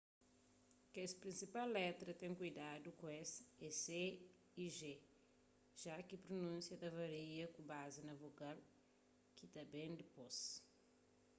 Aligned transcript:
kes 0.93 1.11
prinsipal 1.23 1.67
letra 1.79 2.09
a 2.13 2.17
ten 2.21 2.33
kuidadu 2.41 2.87
ku 2.99 3.05
es 3.21 3.31
é 3.67 3.67
c 3.83 3.87
y 4.63 4.65
g 4.77 4.79
já 5.83 5.95
ki 6.07 6.15
prunúnsia 6.25 6.75
ta 6.81 6.87
varia 6.97 7.45
ku 7.55 7.61
bazi 7.69 8.01
na 8.03 8.13
vogal 8.21 8.57
ki 9.35 9.45
ta 9.53 9.61
ben 9.71 9.91
dipôs 9.99 10.37